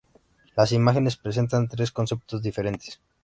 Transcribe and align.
Las 0.57 0.71
imágenes 0.71 1.15
presentan 1.15 1.67
tres 1.67 1.91
conceptos 1.91 2.41
diferentes. 2.41 2.99